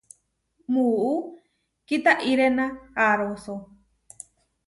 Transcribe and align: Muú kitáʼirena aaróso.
Muú 0.71 1.11
kitáʼirena 1.87 2.65
aaróso. 3.03 3.53